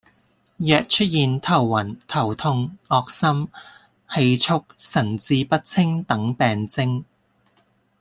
[0.57, 3.47] 若出現頭暈、頭痛、噁心、
[4.09, 7.03] 氣促、神志不清等病徵